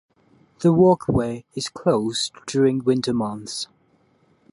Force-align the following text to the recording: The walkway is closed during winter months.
The 0.61 0.73
walkway 0.73 1.45
is 1.53 1.69
closed 1.69 2.33
during 2.47 2.83
winter 2.83 3.13
months. 3.13 3.67